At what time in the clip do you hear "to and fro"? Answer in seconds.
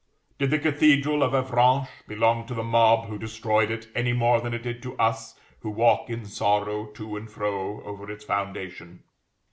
6.93-7.83